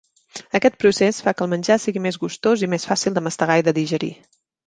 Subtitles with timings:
[0.59, 3.67] Aquest procés fa que el menjar sigui més gustós i més fàcil de mastegar i
[3.69, 4.13] de digerir.